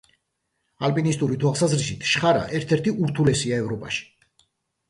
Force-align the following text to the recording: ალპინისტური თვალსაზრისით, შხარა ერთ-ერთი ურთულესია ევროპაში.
ალპინისტური 0.87 1.37
თვალსაზრისით, 1.43 2.07
შხარა 2.13 2.41
ერთ-ერთი 2.61 2.95
ურთულესია 3.05 3.61
ევროპაში. 3.67 4.09